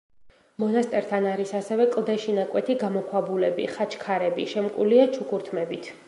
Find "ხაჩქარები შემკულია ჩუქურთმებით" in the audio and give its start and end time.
3.73-5.91